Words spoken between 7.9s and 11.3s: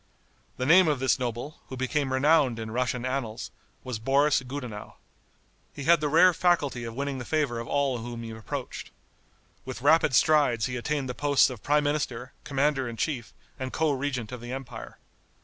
whom he approached. With rapid strides he attained the